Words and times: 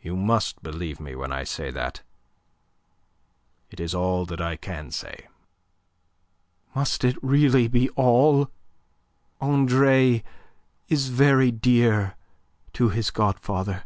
You 0.00 0.16
must 0.16 0.62
believe 0.62 0.98
me 0.98 1.14
when 1.14 1.30
I 1.30 1.44
say 1.44 1.70
that. 1.72 2.00
It 3.70 3.80
is 3.80 3.94
all 3.94 4.24
that 4.24 4.40
I 4.40 4.56
can 4.56 4.90
say." 4.90 5.26
"Must 6.74 7.04
it 7.04 7.18
really 7.22 7.68
be 7.68 7.90
all? 7.90 8.48
Andre 9.42 10.24
is 10.88 11.10
very 11.10 11.50
dear 11.50 12.14
to 12.72 12.88
his 12.88 13.10
godfather." 13.10 13.84